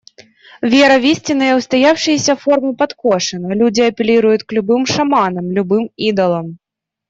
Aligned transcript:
Вера 0.63 0.97
в 0.97 1.03
истинные, 1.05 1.55
устоявшиеся 1.55 2.35
формы 2.35 2.75
подкошена, 2.75 3.53
люди 3.53 3.81
апеллируют 3.81 4.43
к 4.45 4.51
любым 4.51 4.87
шаманам, 4.87 5.51
любым 5.51 5.91
идолам. 5.95 6.57